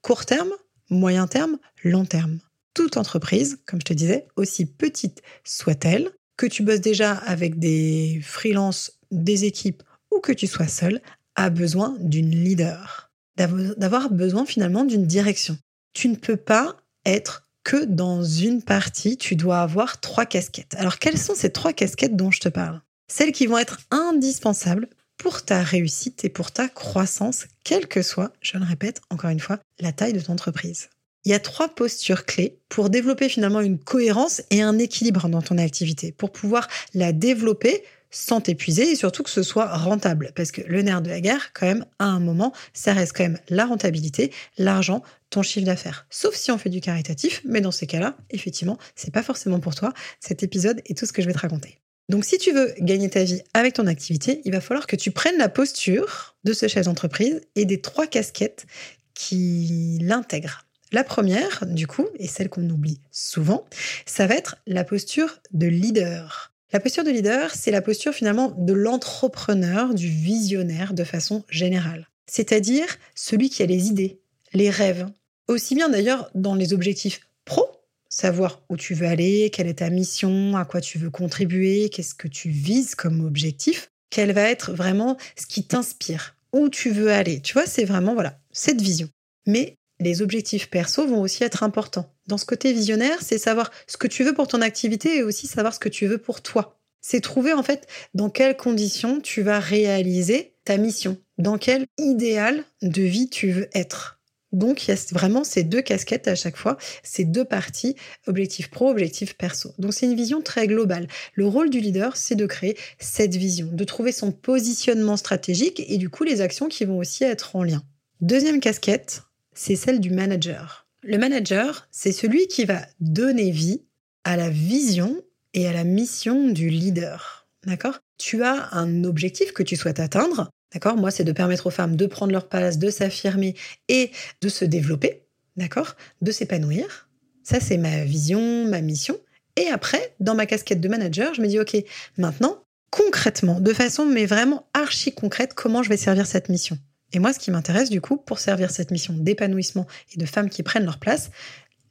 court 0.00 0.24
terme, 0.24 0.52
moyen 0.88 1.26
terme, 1.26 1.58
long 1.84 2.06
terme 2.06 2.38
toute 2.76 2.98
entreprise, 2.98 3.58
comme 3.64 3.80
je 3.80 3.86
te 3.86 3.94
disais, 3.94 4.28
aussi 4.36 4.66
petite 4.66 5.22
soit-elle, 5.44 6.10
que 6.36 6.44
tu 6.44 6.62
bosses 6.62 6.82
déjà 6.82 7.12
avec 7.12 7.58
des 7.58 8.20
freelances, 8.22 9.00
des 9.10 9.46
équipes 9.46 9.82
ou 10.12 10.20
que 10.20 10.32
tu 10.32 10.46
sois 10.46 10.68
seul, 10.68 11.00
a 11.36 11.48
besoin 11.48 11.96
d'une 12.00 12.30
leader, 12.30 13.10
d'avoir 13.38 14.10
besoin 14.10 14.44
finalement 14.44 14.84
d'une 14.84 15.06
direction. 15.06 15.56
Tu 15.94 16.08
ne 16.08 16.16
peux 16.16 16.36
pas 16.36 16.76
être 17.06 17.48
que 17.64 17.86
dans 17.86 18.22
une 18.22 18.60
partie, 18.62 19.16
tu 19.16 19.36
dois 19.36 19.62
avoir 19.62 19.98
trois 20.00 20.26
casquettes. 20.26 20.74
Alors 20.76 20.98
quelles 20.98 21.18
sont 21.18 21.34
ces 21.34 21.50
trois 21.50 21.72
casquettes 21.72 22.14
dont 22.14 22.30
je 22.30 22.40
te 22.40 22.50
parle? 22.50 22.82
Celles 23.10 23.32
qui 23.32 23.46
vont 23.46 23.56
être 23.56 23.80
indispensables 23.90 24.90
pour 25.16 25.42
ta 25.42 25.62
réussite 25.62 26.26
et 26.26 26.28
pour 26.28 26.52
ta 26.52 26.68
croissance, 26.68 27.46
quelle 27.64 27.88
que 27.88 28.02
soit, 28.02 28.34
je 28.42 28.58
le 28.58 28.66
répète 28.66 29.00
encore 29.08 29.30
une 29.30 29.40
fois, 29.40 29.60
la 29.80 29.92
taille 29.92 30.12
de 30.12 30.20
ton 30.20 30.34
entreprise 30.34 30.90
il 31.26 31.30
y 31.30 31.34
a 31.34 31.40
trois 31.40 31.68
postures 31.68 32.24
clés 32.24 32.56
pour 32.68 32.88
développer 32.88 33.28
finalement 33.28 33.60
une 33.60 33.78
cohérence 33.78 34.42
et 34.50 34.62
un 34.62 34.78
équilibre 34.78 35.28
dans 35.28 35.42
ton 35.42 35.58
activité, 35.58 36.12
pour 36.12 36.30
pouvoir 36.30 36.68
la 36.94 37.12
développer 37.12 37.82
sans 38.12 38.40
t'épuiser 38.40 38.92
et 38.92 38.96
surtout 38.96 39.24
que 39.24 39.30
ce 39.30 39.42
soit 39.42 39.66
rentable. 39.76 40.30
Parce 40.36 40.52
que 40.52 40.62
le 40.62 40.82
nerf 40.82 41.02
de 41.02 41.10
la 41.10 41.20
guerre, 41.20 41.52
quand 41.52 41.66
même, 41.66 41.84
à 41.98 42.04
un 42.04 42.20
moment, 42.20 42.52
ça 42.72 42.92
reste 42.92 43.12
quand 43.14 43.24
même 43.24 43.40
la 43.48 43.66
rentabilité, 43.66 44.30
l'argent, 44.56 45.02
ton 45.28 45.42
chiffre 45.42 45.66
d'affaires. 45.66 46.06
Sauf 46.10 46.36
si 46.36 46.52
on 46.52 46.58
fait 46.58 46.70
du 46.70 46.80
caritatif, 46.80 47.42
mais 47.44 47.60
dans 47.60 47.72
ces 47.72 47.88
cas-là, 47.88 48.16
effectivement, 48.30 48.78
c'est 48.94 49.12
pas 49.12 49.24
forcément 49.24 49.58
pour 49.58 49.74
toi 49.74 49.92
cet 50.20 50.44
épisode 50.44 50.80
et 50.86 50.94
tout 50.94 51.06
ce 51.06 51.12
que 51.12 51.22
je 51.22 51.26
vais 51.26 51.34
te 51.34 51.40
raconter. 51.40 51.80
Donc 52.08 52.24
si 52.24 52.38
tu 52.38 52.52
veux 52.52 52.72
gagner 52.78 53.10
ta 53.10 53.24
vie 53.24 53.42
avec 53.52 53.74
ton 53.74 53.88
activité, 53.88 54.40
il 54.44 54.52
va 54.52 54.60
falloir 54.60 54.86
que 54.86 54.94
tu 54.94 55.10
prennes 55.10 55.38
la 55.38 55.48
posture 55.48 56.36
de 56.44 56.52
ce 56.52 56.68
chef 56.68 56.84
d'entreprise 56.84 57.40
et 57.56 57.64
des 57.64 57.80
trois 57.80 58.06
casquettes 58.06 58.66
qui 59.14 59.98
l'intègrent. 60.02 60.65
La 60.92 61.04
première, 61.04 61.64
du 61.66 61.86
coup, 61.86 62.06
et 62.18 62.28
celle 62.28 62.48
qu'on 62.48 62.68
oublie 62.70 63.00
souvent, 63.10 63.66
ça 64.06 64.26
va 64.26 64.34
être 64.34 64.56
la 64.66 64.84
posture 64.84 65.40
de 65.52 65.66
leader. 65.66 66.52
La 66.72 66.80
posture 66.80 67.04
de 67.04 67.10
leader, 67.10 67.54
c'est 67.54 67.70
la 67.70 67.82
posture 67.82 68.12
finalement 68.12 68.52
de 68.56 68.72
l'entrepreneur, 68.72 69.94
du 69.94 70.08
visionnaire 70.08 70.94
de 70.94 71.04
façon 71.04 71.44
générale. 71.48 72.08
C'est-à-dire 72.26 72.86
celui 73.14 73.50
qui 73.50 73.62
a 73.62 73.66
les 73.66 73.86
idées, 73.86 74.20
les 74.52 74.70
rêves. 74.70 75.06
Aussi 75.48 75.74
bien 75.74 75.88
d'ailleurs 75.88 76.30
dans 76.34 76.54
les 76.54 76.72
objectifs 76.72 77.20
pro, 77.44 77.66
savoir 78.08 78.62
où 78.68 78.76
tu 78.76 78.94
veux 78.94 79.06
aller, 79.06 79.50
quelle 79.50 79.68
est 79.68 79.74
ta 79.74 79.90
mission, 79.90 80.56
à 80.56 80.64
quoi 80.64 80.80
tu 80.80 80.98
veux 80.98 81.10
contribuer, 81.10 81.88
qu'est-ce 81.88 82.14
que 82.14 82.28
tu 82.28 82.48
vises 82.48 82.94
comme 82.94 83.24
objectif, 83.24 83.90
quel 84.10 84.32
va 84.32 84.42
être 84.42 84.72
vraiment 84.72 85.16
ce 85.36 85.46
qui 85.46 85.64
t'inspire, 85.64 86.36
où 86.52 86.68
tu 86.68 86.90
veux 86.90 87.12
aller. 87.12 87.40
Tu 87.40 87.52
vois, 87.52 87.66
c'est 87.66 87.84
vraiment 87.84 88.14
voilà, 88.14 88.38
cette 88.52 88.80
vision. 88.80 89.08
Mais 89.46 89.76
les 90.00 90.22
objectifs 90.22 90.68
perso 90.70 91.06
vont 91.06 91.20
aussi 91.20 91.44
être 91.44 91.62
importants. 91.62 92.12
Dans 92.26 92.38
ce 92.38 92.44
côté 92.44 92.72
visionnaire, 92.72 93.22
c'est 93.22 93.38
savoir 93.38 93.70
ce 93.86 93.96
que 93.96 94.06
tu 94.06 94.24
veux 94.24 94.34
pour 94.34 94.48
ton 94.48 94.60
activité 94.60 95.16
et 95.16 95.22
aussi 95.22 95.46
savoir 95.46 95.74
ce 95.74 95.80
que 95.80 95.88
tu 95.88 96.06
veux 96.06 96.18
pour 96.18 96.42
toi. 96.42 96.78
C'est 97.00 97.20
trouver 97.20 97.52
en 97.52 97.62
fait 97.62 97.86
dans 98.14 98.30
quelles 98.30 98.56
conditions 98.56 99.20
tu 99.20 99.42
vas 99.42 99.60
réaliser 99.60 100.54
ta 100.64 100.76
mission, 100.76 101.16
dans 101.38 101.56
quel 101.56 101.86
idéal 101.98 102.64
de 102.82 103.02
vie 103.02 103.30
tu 103.30 103.50
veux 103.50 103.68
être. 103.74 104.16
Donc 104.52 104.86
il 104.86 104.90
y 104.90 104.94
a 104.94 104.96
vraiment 105.12 105.44
ces 105.44 105.64
deux 105.64 105.82
casquettes 105.82 106.28
à 106.28 106.34
chaque 106.34 106.56
fois, 106.56 106.78
ces 107.02 107.24
deux 107.24 107.44
parties, 107.44 107.94
objectif 108.26 108.70
pro, 108.70 108.88
objectif 108.88 109.36
perso. 109.36 109.72
Donc 109.78 109.92
c'est 109.92 110.06
une 110.06 110.16
vision 110.16 110.40
très 110.40 110.66
globale. 110.66 111.08
Le 111.34 111.46
rôle 111.46 111.68
du 111.68 111.80
leader, 111.80 112.16
c'est 112.16 112.36
de 112.36 112.46
créer 112.46 112.76
cette 112.98 113.34
vision, 113.34 113.68
de 113.70 113.84
trouver 113.84 114.12
son 114.12 114.32
positionnement 114.32 115.16
stratégique 115.16 115.82
et 115.86 115.98
du 115.98 116.08
coup 116.08 116.24
les 116.24 116.40
actions 116.40 116.68
qui 116.68 116.84
vont 116.84 116.98
aussi 116.98 117.24
être 117.24 117.54
en 117.54 117.64
lien. 117.64 117.82
Deuxième 118.20 118.60
casquette, 118.60 119.25
c'est 119.56 119.74
celle 119.74 119.98
du 120.00 120.10
manager. 120.10 120.86
Le 121.02 121.18
manager, 121.18 121.88
c'est 121.90 122.12
celui 122.12 122.46
qui 122.46 122.64
va 122.64 122.86
donner 123.00 123.50
vie 123.50 123.82
à 124.24 124.36
la 124.36 124.50
vision 124.50 125.22
et 125.54 125.66
à 125.66 125.72
la 125.72 125.84
mission 125.84 126.48
du 126.48 126.68
leader. 126.68 127.48
D'accord? 127.64 127.98
Tu 128.18 128.44
as 128.44 128.68
un 128.72 129.04
objectif 129.04 129.52
que 129.52 129.62
tu 129.62 129.76
souhaites 129.76 129.98
atteindre. 130.00 130.50
D'accord? 130.72 130.96
Moi, 130.96 131.10
c'est 131.10 131.24
de 131.24 131.32
permettre 131.32 131.66
aux 131.66 131.70
femmes 131.70 131.96
de 131.96 132.06
prendre 132.06 132.32
leur 132.32 132.48
place, 132.48 132.78
de 132.78 132.90
s'affirmer 132.90 133.54
et 133.88 134.10
de 134.40 134.48
se 134.48 134.64
développer. 134.64 135.22
D'accord? 135.56 135.96
De 136.22 136.30
s'épanouir. 136.30 137.08
Ça, 137.42 137.60
c'est 137.60 137.78
ma 137.78 138.04
vision, 138.04 138.66
ma 138.66 138.80
mission. 138.80 139.18
Et 139.56 139.68
après, 139.68 140.14
dans 140.20 140.34
ma 140.34 140.46
casquette 140.46 140.80
de 140.80 140.88
manager, 140.88 141.32
je 141.34 141.40
me 141.40 141.46
dis, 141.46 141.58
OK, 141.58 141.76
maintenant, 142.18 142.62
concrètement, 142.90 143.60
de 143.60 143.72
façon 143.72 144.04
mais 144.04 144.26
vraiment 144.26 144.68
archi 144.74 145.14
concrète, 145.14 145.54
comment 145.54 145.82
je 145.82 145.88
vais 145.88 145.96
servir 145.96 146.26
cette 146.26 146.48
mission? 146.48 146.78
Et 147.16 147.18
moi, 147.18 147.32
ce 147.32 147.38
qui 147.38 147.50
m'intéresse 147.50 147.88
du 147.88 148.02
coup, 148.02 148.18
pour 148.18 148.38
servir 148.38 148.70
cette 148.70 148.90
mission 148.90 149.14
d'épanouissement 149.14 149.86
et 150.14 150.18
de 150.18 150.26
femmes 150.26 150.50
qui 150.50 150.62
prennent 150.62 150.84
leur 150.84 150.98
place, 150.98 151.30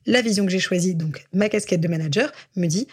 la 0.05 0.21
vision 0.21 0.45
que 0.45 0.51
j'ai 0.51 0.59
choisie, 0.59 0.93
donc 0.93 1.25
ma 1.33 1.49
casquette 1.49 1.81
de 1.81 1.87
manager, 1.87 2.31
me 2.55 2.67
dit 2.67 2.87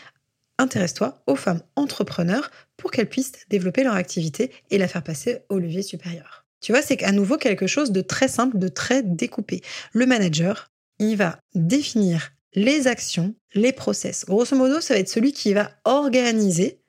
intéresse-toi 0.56 1.22
aux 1.26 1.36
femmes 1.36 1.60
entrepreneurs 1.76 2.50
pour 2.78 2.90
qu'elles 2.90 3.08
puissent 3.08 3.32
développer 3.50 3.84
leur 3.84 3.96
activité 3.96 4.50
et 4.70 4.78
la 4.78 4.88
faire 4.88 5.02
passer 5.02 5.40
au 5.50 5.58
levier 5.58 5.82
supérieur. 5.82 6.46
Tu 6.62 6.72
vois, 6.72 6.80
c'est 6.80 7.02
à 7.02 7.12
nouveau 7.12 7.36
quelque 7.36 7.66
chose 7.66 7.92
de 7.92 8.00
très 8.00 8.28
simple, 8.28 8.56
de 8.56 8.68
très 8.68 9.02
découpé. 9.02 9.60
Le 9.92 10.06
manager, 10.06 10.70
il 11.00 11.16
va 11.16 11.38
définir 11.54 12.32
les 12.54 12.86
actions, 12.86 13.34
les 13.52 13.72
process. 13.72 14.24
Grosso 14.24 14.56
modo, 14.56 14.80
ça 14.80 14.94
va 14.94 15.00
être 15.00 15.08
celui 15.10 15.34
qui 15.34 15.52
va 15.52 15.70
organiser 15.84 16.80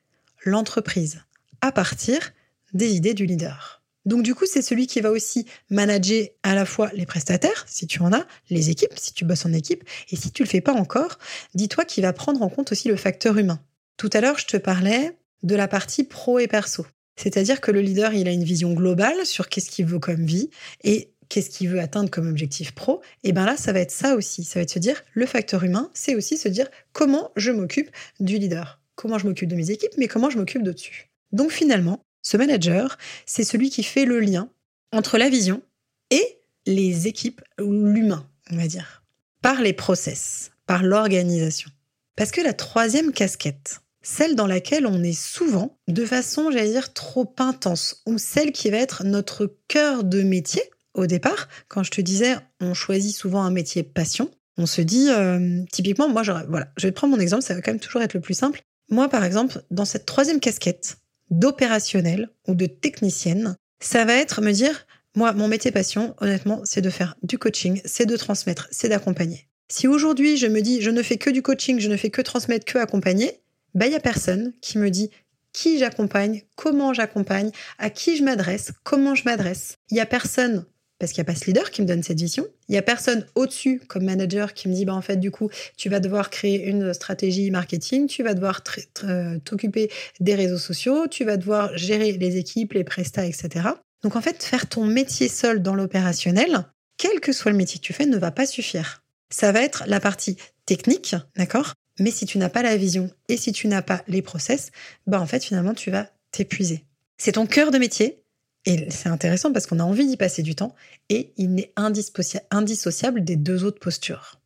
l'entreprise 0.46 1.20
à 1.60 1.70
partir 1.70 2.32
des 2.72 2.94
idées 2.94 3.12
du 3.12 3.26
leader. 3.26 3.83
Donc 4.04 4.22
du 4.22 4.34
coup, 4.34 4.44
c'est 4.46 4.62
celui 4.62 4.86
qui 4.86 5.00
va 5.00 5.10
aussi 5.10 5.46
manager 5.70 6.28
à 6.42 6.54
la 6.54 6.66
fois 6.66 6.90
les 6.92 7.06
prestataires, 7.06 7.64
si 7.66 7.86
tu 7.86 8.02
en 8.02 8.12
as, 8.12 8.26
les 8.50 8.70
équipes, 8.70 8.92
si 8.96 9.14
tu 9.14 9.24
bosses 9.24 9.46
en 9.46 9.52
équipe, 9.52 9.84
et 10.10 10.16
si 10.16 10.30
tu 10.30 10.42
le 10.42 10.48
fais 10.48 10.60
pas 10.60 10.74
encore, 10.74 11.18
dis-toi 11.54 11.84
qu'il 11.84 12.02
va 12.02 12.12
prendre 12.12 12.42
en 12.42 12.48
compte 12.48 12.72
aussi 12.72 12.88
le 12.88 12.96
facteur 12.96 13.38
humain. 13.38 13.60
Tout 13.96 14.10
à 14.12 14.20
l'heure, 14.20 14.38
je 14.38 14.46
te 14.46 14.56
parlais 14.56 15.16
de 15.42 15.54
la 15.54 15.68
partie 15.68 16.04
pro 16.04 16.38
et 16.38 16.48
perso. 16.48 16.86
C'est-à-dire 17.16 17.60
que 17.60 17.70
le 17.70 17.80
leader, 17.80 18.12
il 18.12 18.26
a 18.26 18.32
une 18.32 18.44
vision 18.44 18.72
globale 18.72 19.24
sur 19.24 19.48
qu'est-ce 19.48 19.70
qu'il 19.70 19.86
veut 19.86 20.00
comme 20.00 20.26
vie 20.26 20.50
et 20.82 21.12
qu'est-ce 21.28 21.50
qu'il 21.50 21.68
veut 21.68 21.80
atteindre 21.80 22.10
comme 22.10 22.28
objectif 22.28 22.72
pro. 22.72 23.00
Et 23.22 23.32
bien 23.32 23.44
là, 23.44 23.56
ça 23.56 23.72
va 23.72 23.80
être 23.80 23.92
ça 23.92 24.16
aussi. 24.16 24.44
Ça 24.44 24.58
va 24.58 24.62
être 24.62 24.70
se 24.70 24.78
dire, 24.78 25.02
le 25.12 25.26
facteur 25.26 25.62
humain, 25.62 25.90
c'est 25.94 26.14
aussi 26.14 26.36
se 26.36 26.48
dire 26.48 26.68
comment 26.92 27.30
je 27.36 27.52
m'occupe 27.52 27.90
du 28.20 28.38
leader. 28.38 28.80
Comment 28.96 29.18
je 29.18 29.26
m'occupe 29.26 29.48
de 29.48 29.56
mes 29.56 29.70
équipes, 29.70 29.92
mais 29.96 30.08
comment 30.08 30.30
je 30.30 30.38
m'occupe 30.38 30.62
d'au-dessus. 30.62 31.10
Donc 31.32 31.50
finalement, 31.50 32.04
ce 32.24 32.36
manager, 32.36 32.98
c'est 33.26 33.44
celui 33.44 33.70
qui 33.70 33.84
fait 33.84 34.06
le 34.06 34.18
lien 34.18 34.48
entre 34.90 35.18
la 35.18 35.28
vision 35.28 35.62
et 36.10 36.40
les 36.66 37.06
équipes, 37.06 37.42
ou 37.60 37.70
l'humain, 37.70 38.26
on 38.50 38.56
va 38.56 38.66
dire, 38.66 39.04
par 39.42 39.60
les 39.60 39.74
process, 39.74 40.50
par 40.66 40.82
l'organisation. 40.82 41.70
Parce 42.16 42.30
que 42.30 42.40
la 42.40 42.54
troisième 42.54 43.12
casquette, 43.12 43.80
celle 44.02 44.34
dans 44.34 44.46
laquelle 44.46 44.86
on 44.86 45.02
est 45.02 45.18
souvent, 45.18 45.78
de 45.88 46.04
façon, 46.06 46.50
j'allais 46.50 46.70
dire, 46.70 46.92
trop 46.92 47.34
intense, 47.38 48.02
ou 48.06 48.18
celle 48.18 48.52
qui 48.52 48.70
va 48.70 48.78
être 48.78 49.04
notre 49.04 49.54
cœur 49.68 50.04
de 50.04 50.22
métier, 50.22 50.62
au 50.94 51.06
départ, 51.06 51.48
quand 51.68 51.82
je 51.82 51.90
te 51.90 52.00
disais, 52.00 52.36
on 52.60 52.72
choisit 52.72 53.14
souvent 53.14 53.42
un 53.42 53.50
métier 53.50 53.82
passion, 53.82 54.30
on 54.56 54.66
se 54.66 54.80
dit, 54.80 55.08
euh, 55.10 55.62
typiquement, 55.72 56.08
moi, 56.08 56.22
voilà, 56.22 56.72
je 56.76 56.86
vais 56.86 56.92
prendre 56.92 57.14
mon 57.14 57.20
exemple, 57.20 57.42
ça 57.42 57.54
va 57.54 57.60
quand 57.60 57.72
même 57.72 57.80
toujours 57.80 58.02
être 58.02 58.14
le 58.14 58.20
plus 58.20 58.34
simple. 58.34 58.62
Moi, 58.88 59.08
par 59.08 59.24
exemple, 59.24 59.62
dans 59.70 59.84
cette 59.84 60.06
troisième 60.06 60.40
casquette, 60.40 60.98
d'opérationnel 61.30 62.30
ou 62.48 62.54
de 62.54 62.66
technicienne, 62.66 63.56
ça 63.80 64.04
va 64.04 64.14
être 64.14 64.40
me 64.40 64.52
dire, 64.52 64.86
moi, 65.14 65.32
mon 65.32 65.48
métier 65.48 65.70
passion, 65.70 66.14
honnêtement, 66.20 66.60
c'est 66.64 66.80
de 66.80 66.90
faire 66.90 67.16
du 67.22 67.38
coaching, 67.38 67.80
c'est 67.84 68.06
de 68.06 68.16
transmettre, 68.16 68.68
c'est 68.70 68.88
d'accompagner. 68.88 69.48
Si 69.68 69.88
aujourd'hui 69.88 70.36
je 70.36 70.46
me 70.46 70.60
dis, 70.60 70.82
je 70.82 70.90
ne 70.90 71.02
fais 71.02 71.16
que 71.16 71.30
du 71.30 71.42
coaching, 71.42 71.80
je 71.80 71.88
ne 71.88 71.96
fais 71.96 72.10
que 72.10 72.22
transmettre, 72.22 72.64
que 72.64 72.78
accompagner, 72.78 73.40
bah, 73.74 73.86
il 73.86 73.90
n'y 73.90 73.96
a 73.96 74.00
personne 74.00 74.52
qui 74.60 74.78
me 74.78 74.90
dit 74.90 75.10
qui 75.52 75.78
j'accompagne, 75.78 76.42
comment 76.56 76.92
j'accompagne, 76.92 77.50
à 77.78 77.88
qui 77.88 78.16
je 78.16 78.24
m'adresse, 78.24 78.72
comment 78.82 79.14
je 79.14 79.24
m'adresse. 79.24 79.78
Il 79.90 79.94
n'y 79.94 80.00
a 80.00 80.06
personne 80.06 80.66
parce 80.98 81.12
qu'il 81.12 81.22
n'y 81.22 81.28
a 81.28 81.32
pas 81.32 81.38
ce 81.38 81.46
leader 81.46 81.70
qui 81.70 81.82
me 81.82 81.86
donne 81.86 82.02
cette 82.02 82.20
vision. 82.20 82.46
Il 82.68 82.72
n'y 82.72 82.78
a 82.78 82.82
personne 82.82 83.26
au-dessus 83.34 83.80
comme 83.88 84.04
manager 84.04 84.54
qui 84.54 84.68
me 84.68 84.74
dit, 84.74 84.84
bah, 84.84 84.94
en 84.94 85.02
fait, 85.02 85.16
du 85.16 85.30
coup, 85.30 85.50
tu 85.76 85.88
vas 85.88 86.00
devoir 86.00 86.30
créer 86.30 86.66
une 86.66 86.94
stratégie 86.94 87.50
marketing, 87.50 88.06
tu 88.06 88.22
vas 88.22 88.34
devoir 88.34 88.62
euh, 89.04 89.38
t'occuper 89.40 89.90
des 90.20 90.34
réseaux 90.34 90.58
sociaux, 90.58 91.06
tu 91.08 91.24
vas 91.24 91.36
devoir 91.36 91.76
gérer 91.76 92.12
les 92.12 92.36
équipes, 92.36 92.74
les 92.74 92.84
prestats, 92.84 93.26
etc. 93.26 93.68
Donc, 94.02 94.16
en 94.16 94.20
fait, 94.20 94.42
faire 94.42 94.68
ton 94.68 94.84
métier 94.84 95.28
seul 95.28 95.62
dans 95.62 95.74
l'opérationnel, 95.74 96.64
quel 96.96 97.20
que 97.20 97.32
soit 97.32 97.50
le 97.50 97.56
métier 97.56 97.80
que 97.80 97.84
tu 97.84 97.92
fais, 97.92 98.06
ne 98.06 98.16
va 98.16 98.30
pas 98.30 98.46
suffire. 98.46 99.02
Ça 99.30 99.50
va 99.50 99.62
être 99.62 99.84
la 99.86 100.00
partie 100.00 100.36
technique, 100.66 101.16
d'accord? 101.36 101.74
Mais 101.98 102.10
si 102.10 102.26
tu 102.26 102.38
n'as 102.38 102.48
pas 102.48 102.62
la 102.62 102.76
vision 102.76 103.10
et 103.28 103.36
si 103.36 103.52
tu 103.52 103.68
n'as 103.68 103.82
pas 103.82 104.02
les 104.08 104.22
process, 104.22 104.70
bah, 105.06 105.20
en 105.20 105.26
fait, 105.26 105.44
finalement, 105.44 105.74
tu 105.74 105.90
vas 105.90 106.08
t'épuiser. 106.30 106.84
C'est 107.18 107.32
ton 107.32 107.46
cœur 107.46 107.70
de 107.70 107.78
métier, 107.78 108.23
et 108.66 108.90
c'est 108.90 109.08
intéressant 109.08 109.52
parce 109.52 109.66
qu'on 109.66 109.78
a 109.78 109.84
envie 109.84 110.06
d'y 110.06 110.16
passer 110.16 110.42
du 110.42 110.54
temps 110.54 110.74
et 111.10 111.32
il 111.36 111.54
n'est 111.54 111.72
indissociable 111.76 113.24
des 113.24 113.36
deux 113.36 113.64
autres 113.64 113.80
postures. 113.80 114.40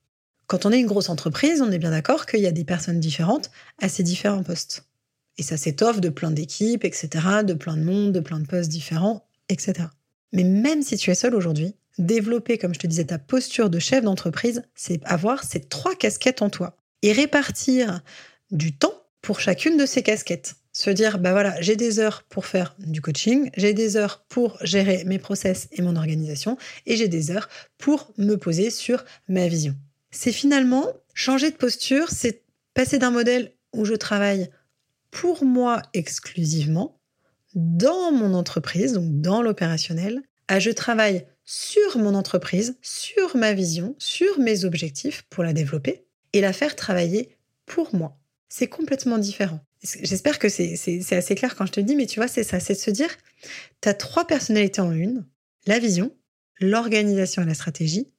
Quand 0.46 0.66
on 0.66 0.72
est 0.72 0.80
une 0.80 0.86
grosse 0.86 1.10
entreprise, 1.10 1.62
on 1.62 1.70
est 1.70 1.78
bien 1.78 1.90
d'accord 1.90 2.26
qu'il 2.26 2.40
y 2.40 2.46
a 2.46 2.52
des 2.52 2.64
personnes 2.64 3.00
différentes 3.00 3.50
à 3.80 3.88
ces 3.88 4.02
différents 4.02 4.42
postes. 4.42 4.84
Et 5.36 5.42
ça 5.42 5.56
s'étoffe 5.56 6.00
de 6.00 6.08
plein 6.08 6.30
d'équipes, 6.30 6.84
etc., 6.84 7.08
de 7.44 7.54
plein 7.54 7.76
de 7.76 7.82
monde, 7.82 8.12
de 8.12 8.20
plein 8.20 8.40
de 8.40 8.46
postes 8.46 8.70
différents, 8.70 9.24
etc. 9.48 9.88
Mais 10.32 10.42
même 10.42 10.82
si 10.82 10.96
tu 10.96 11.10
es 11.10 11.14
seul 11.14 11.34
aujourd'hui, 11.34 11.74
développer, 11.98 12.58
comme 12.58 12.74
je 12.74 12.80
te 12.80 12.86
disais, 12.86 13.04
ta 13.04 13.18
posture 13.18 13.70
de 13.70 13.78
chef 13.78 14.02
d'entreprise, 14.02 14.62
c'est 14.74 15.00
avoir 15.04 15.44
ces 15.44 15.60
trois 15.60 15.94
casquettes 15.94 16.42
en 16.42 16.50
toi 16.50 16.76
et 17.02 17.12
répartir 17.12 18.00
du 18.50 18.74
temps 18.74 18.94
pour 19.22 19.40
chacune 19.40 19.76
de 19.76 19.86
ces 19.86 20.02
casquettes 20.02 20.56
se 20.78 20.90
dire, 20.90 21.18
bah 21.18 21.32
voilà, 21.32 21.60
j'ai 21.60 21.74
des 21.74 21.98
heures 21.98 22.22
pour 22.28 22.46
faire 22.46 22.76
du 22.78 23.00
coaching, 23.00 23.50
j'ai 23.56 23.74
des 23.74 23.96
heures 23.96 24.24
pour 24.28 24.64
gérer 24.64 25.02
mes 25.06 25.18
process 25.18 25.66
et 25.72 25.82
mon 25.82 25.96
organisation, 25.96 26.56
et 26.86 26.94
j'ai 26.94 27.08
des 27.08 27.32
heures 27.32 27.48
pour 27.78 28.12
me 28.16 28.36
poser 28.36 28.70
sur 28.70 29.04
ma 29.28 29.48
vision. 29.48 29.74
C'est 30.12 30.30
finalement 30.30 30.86
changer 31.14 31.50
de 31.50 31.56
posture, 31.56 32.10
c'est 32.10 32.44
passer 32.74 32.98
d'un 32.98 33.10
modèle 33.10 33.54
où 33.72 33.84
je 33.84 33.94
travaille 33.94 34.50
pour 35.10 35.44
moi 35.44 35.82
exclusivement, 35.94 37.00
dans 37.56 38.12
mon 38.12 38.32
entreprise, 38.32 38.92
donc 38.92 39.20
dans 39.20 39.42
l'opérationnel, 39.42 40.22
à 40.46 40.60
je 40.60 40.70
travaille 40.70 41.26
sur 41.44 41.98
mon 41.98 42.14
entreprise, 42.14 42.78
sur 42.82 43.36
ma 43.36 43.52
vision, 43.52 43.96
sur 43.98 44.38
mes 44.38 44.64
objectifs 44.64 45.22
pour 45.28 45.42
la 45.42 45.52
développer 45.52 46.04
et 46.34 46.40
la 46.40 46.52
faire 46.52 46.76
travailler 46.76 47.36
pour 47.66 47.96
moi. 47.96 48.16
C'est 48.48 48.68
complètement 48.68 49.18
différent. 49.18 49.60
J'espère 49.82 50.38
que 50.38 50.48
c'est 50.48 51.12
assez 51.12 51.34
clair 51.34 51.54
quand 51.54 51.66
je 51.66 51.72
te 51.72 51.80
le 51.80 51.86
dis, 51.86 51.96
mais 51.96 52.06
tu 52.06 52.18
vois, 52.18 52.28
c'est 52.28 52.42
ça, 52.42 52.58
c'est 52.60 52.74
de 52.74 52.78
se 52.78 52.90
dire, 52.90 53.10
tu 53.80 53.88
as 53.88 53.94
trois 53.94 54.26
personnalités 54.26 54.80
en 54.80 54.92
une, 54.92 55.24
la 55.66 55.78
vision, 55.78 56.14
l'organisation 56.60 57.42
et 57.42 57.46
la 57.46 57.54
stratégie, 57.54 58.12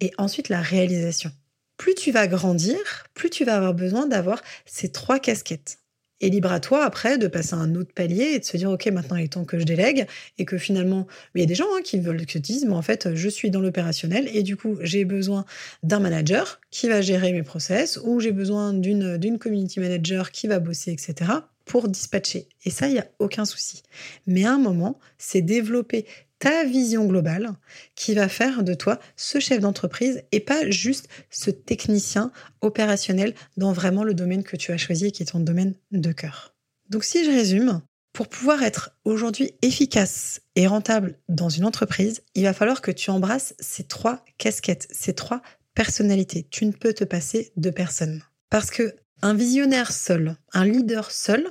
et 0.00 0.12
ensuite 0.18 0.48
la 0.48 0.62
réalisation. 0.62 1.30
Plus 1.76 1.94
tu 1.94 2.12
vas 2.12 2.28
grandir, 2.28 2.78
plus 3.14 3.28
tu 3.28 3.44
vas 3.44 3.56
avoir 3.56 3.74
besoin 3.74 4.06
d'avoir 4.06 4.42
ces 4.64 4.90
trois 4.90 5.18
casquettes. 5.18 5.80
Et 6.22 6.30
libre 6.30 6.50
à 6.52 6.60
toi 6.60 6.84
après 6.84 7.18
de 7.18 7.26
passer 7.26 7.54
à 7.54 7.58
un 7.58 7.74
autre 7.74 7.92
palier 7.92 8.32
et 8.34 8.38
de 8.38 8.44
se 8.44 8.56
dire 8.56 8.70
ok 8.70 8.86
maintenant 8.86 9.16
il 9.16 9.24
est 9.24 9.28
temps 9.28 9.44
que 9.44 9.58
je 9.58 9.64
délègue. 9.64 10.06
Et 10.38 10.46
que 10.46 10.56
finalement 10.56 11.06
il 11.34 11.40
y 11.40 11.44
a 11.44 11.46
des 11.46 11.54
gens 11.54 11.66
hein, 11.76 11.82
qui 11.84 11.98
veulent 11.98 12.24
que 12.24 12.38
disent 12.38 12.64
mais 12.64 12.74
en 12.74 12.82
fait 12.82 13.14
je 13.14 13.28
suis 13.28 13.50
dans 13.50 13.60
l'opérationnel 13.60 14.30
et 14.32 14.42
du 14.42 14.56
coup 14.56 14.78
j'ai 14.80 15.04
besoin 15.04 15.44
d'un 15.82 16.00
manager 16.00 16.60
qui 16.70 16.88
va 16.88 17.02
gérer 17.02 17.32
mes 17.32 17.42
process 17.42 18.00
ou 18.02 18.20
j'ai 18.20 18.32
besoin 18.32 18.72
d'une 18.72 19.18
d'une 19.18 19.38
community 19.38 19.80
manager 19.80 20.30
qui 20.30 20.46
va 20.46 20.58
bosser 20.58 20.92
etc 20.92 21.30
pour 21.64 21.88
dispatcher. 21.88 22.48
Et 22.64 22.70
ça 22.70 22.88
il 22.88 22.94
y 22.94 22.98
a 22.98 23.06
aucun 23.18 23.44
souci. 23.44 23.82
Mais 24.26 24.44
à 24.44 24.52
un 24.52 24.58
moment 24.58 24.98
c'est 25.18 25.42
développer 25.42 26.06
ta 26.42 26.64
vision 26.64 27.04
globale 27.04 27.52
qui 27.94 28.14
va 28.14 28.28
faire 28.28 28.64
de 28.64 28.74
toi 28.74 28.98
ce 29.14 29.38
chef 29.38 29.60
d'entreprise 29.60 30.24
et 30.32 30.40
pas 30.40 30.68
juste 30.68 31.08
ce 31.30 31.52
technicien 31.52 32.32
opérationnel 32.62 33.34
dans 33.56 33.72
vraiment 33.72 34.02
le 34.02 34.12
domaine 34.12 34.42
que 34.42 34.56
tu 34.56 34.72
as 34.72 34.76
choisi 34.76 35.06
et 35.06 35.12
qui 35.12 35.22
est 35.22 35.26
ton 35.26 35.38
domaine 35.38 35.76
de 35.92 36.10
cœur. 36.10 36.56
Donc 36.90 37.04
si 37.04 37.24
je 37.24 37.30
résume, 37.30 37.80
pour 38.12 38.26
pouvoir 38.26 38.64
être 38.64 38.90
aujourd'hui 39.04 39.52
efficace 39.62 40.40
et 40.56 40.66
rentable 40.66 41.16
dans 41.28 41.48
une 41.48 41.64
entreprise, 41.64 42.22
il 42.34 42.42
va 42.42 42.52
falloir 42.52 42.82
que 42.82 42.90
tu 42.90 43.10
embrasses 43.10 43.54
ces 43.60 43.84
trois 43.84 44.24
casquettes, 44.36 44.88
ces 44.90 45.14
trois 45.14 45.42
personnalités. 45.74 46.48
Tu 46.50 46.66
ne 46.66 46.72
peux 46.72 46.92
te 46.92 47.04
passer 47.04 47.52
de 47.54 47.70
personne. 47.70 48.20
Parce 48.50 48.72
que 48.72 48.96
un 49.22 49.34
visionnaire 49.34 49.92
seul, 49.92 50.36
un 50.52 50.64
leader 50.64 51.12
seul, 51.12 51.48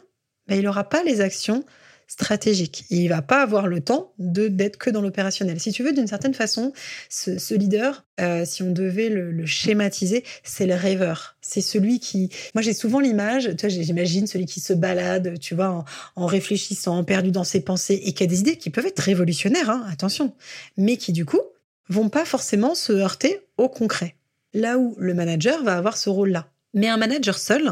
ben, 0.48 0.56
il 0.56 0.66
n'aura 0.66 0.90
pas 0.90 1.02
les 1.04 1.22
actions 1.22 1.64
stratégique. 2.12 2.84
Il 2.90 3.08
va 3.08 3.22
pas 3.22 3.42
avoir 3.42 3.68
le 3.68 3.80
temps 3.80 4.12
de 4.20 4.50
d'être 4.50 4.76
que 4.78 4.90
dans 4.90 5.02
l'opérationnel. 5.02 5.62
Si 5.62 5.72
tu 5.72 5.82
veux, 5.82 5.94
d'une 5.94 6.08
certaine 6.08 6.34
façon, 6.34 6.74
ce, 7.10 7.54
leader, 7.54 8.06
euh, 8.20 8.44
si 8.44 8.64
on 8.64 8.72
devait 8.72 9.08
le, 9.08 9.46
schématiser, 9.46 10.26
c'est 10.44 10.66
le 10.66 10.76
rêveur. 10.76 11.38
C'est 11.40 11.62
celui 11.62 12.02
qui, 12.02 12.30
moi 12.54 12.62
j'ai 12.62 12.74
souvent 12.74 13.00
l'image, 13.00 13.56
tu 13.56 13.66
vois, 13.66 13.70
j'imagine 13.70 14.28
celui 14.28 14.46
qui 14.46 14.60
se 14.60 14.74
balade, 14.74 15.40
tu 15.40 15.56
vois, 15.56 15.86
en, 16.18 16.26
réfléchissant, 16.26 17.02
perdu 17.06 17.32
dans 17.32 17.46
ses 17.46 17.62
pensées 17.62 18.02
et 18.04 18.12
qui 18.12 18.24
a 18.24 18.28
des 18.28 18.42
idées 18.42 18.58
qui 18.58 18.72
peuvent 18.72 18.86
être 18.86 19.00
révolutionnaires, 19.00 19.70
hein, 19.70 19.86
attention, 19.90 20.34
mais 20.76 20.98
qui 20.98 21.14
du 21.14 21.24
coup 21.24 21.42
vont 21.88 22.10
pas 22.10 22.26
forcément 22.26 22.76
se 22.76 22.92
heurter 22.92 23.40
au 23.56 23.70
concret. 23.70 24.16
Là 24.54 24.78
où 24.78 24.98
le 25.00 25.14
manager 25.14 25.64
va 25.64 25.78
avoir 25.78 25.96
ce 25.96 26.10
rôle-là. 26.10 26.50
Mais 26.74 26.90
un 26.90 26.98
manager 26.98 27.40
seul, 27.40 27.72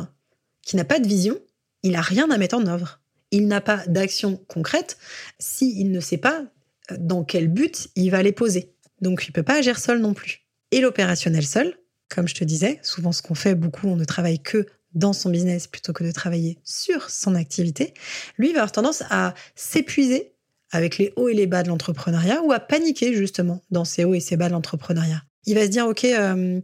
qui 0.61 0.77
n'a 0.77 0.85
pas 0.85 0.99
de 0.99 1.07
vision, 1.07 1.37
il 1.83 1.95
a 1.95 2.01
rien 2.01 2.31
à 2.31 2.37
mettre 2.37 2.55
en 2.55 2.65
œuvre 2.67 2.98
il 3.31 3.47
n'a 3.47 3.61
pas 3.61 3.83
d'action 3.87 4.37
concrète 4.47 4.97
s'il 5.39 5.91
ne 5.91 5.99
sait 5.99 6.17
pas 6.17 6.43
euh, 6.91 6.95
dans 6.99 7.23
quel 7.23 7.47
but 7.47 7.89
il 7.95 8.11
va 8.11 8.23
les 8.23 8.31
poser. 8.31 8.73
Donc 9.01 9.25
il 9.27 9.31
peut 9.31 9.43
pas 9.43 9.59
agir 9.59 9.79
seul 9.79 9.99
non 9.99 10.13
plus. 10.13 10.45
Et 10.71 10.81
l'opérationnel 10.81 11.45
seul, 11.45 11.75
comme 12.09 12.27
je 12.27 12.35
te 12.35 12.43
disais, 12.43 12.79
souvent 12.83 13.11
ce 13.11 13.21
qu'on 13.21 13.35
fait 13.35 13.55
beaucoup, 13.55 13.87
on 13.87 13.95
ne 13.95 14.05
travaille 14.05 14.39
que 14.39 14.67
dans 14.93 15.13
son 15.13 15.29
business 15.29 15.67
plutôt 15.67 15.93
que 15.93 16.03
de 16.03 16.11
travailler 16.11 16.57
sur 16.63 17.09
son 17.09 17.35
activité, 17.35 17.93
lui 18.37 18.51
va 18.53 18.59
avoir 18.59 18.71
tendance 18.71 19.03
à 19.09 19.33
s'épuiser 19.55 20.33
avec 20.71 20.97
les 20.97 21.13
hauts 21.15 21.29
et 21.29 21.33
les 21.33 21.47
bas 21.47 21.63
de 21.63 21.69
l'entrepreneuriat 21.69 22.41
ou 22.43 22.51
à 22.51 22.59
paniquer 22.59 23.13
justement 23.13 23.61
dans 23.71 23.85
ces 23.85 24.03
hauts 24.03 24.13
et 24.13 24.19
ces 24.19 24.37
bas 24.37 24.47
de 24.47 24.53
l'entrepreneuriat 24.53 25.23
il 25.49 25.55
va 25.55 25.63
se 25.63 25.67
dire 25.67 25.87
ok 25.87 26.05
euh, 26.05 26.61